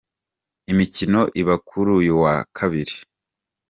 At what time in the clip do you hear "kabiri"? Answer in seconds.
2.57-2.95